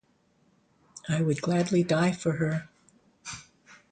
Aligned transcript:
I 1.07 1.21
would 1.21 1.43
gladly 1.43 1.83
die 1.83 2.11
for 2.11 2.37
her. 2.37 2.67